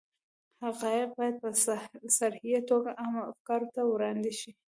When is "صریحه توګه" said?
2.19-2.89